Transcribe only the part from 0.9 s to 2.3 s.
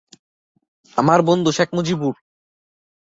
আমার বন্ধু, শেখ মুজিবুর!